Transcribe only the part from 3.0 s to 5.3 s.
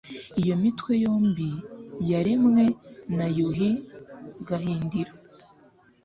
na yuhi gahindiro